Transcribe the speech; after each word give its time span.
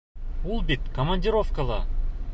Ул 0.53 0.63
бит 0.69 0.81
командировкала. 0.95 1.81